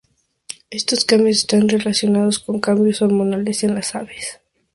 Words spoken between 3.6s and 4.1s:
en las